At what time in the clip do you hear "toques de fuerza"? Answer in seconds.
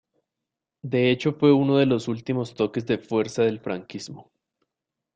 2.55-3.43